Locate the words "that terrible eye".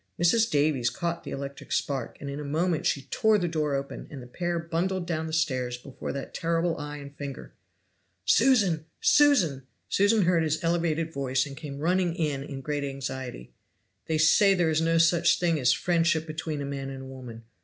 6.11-6.97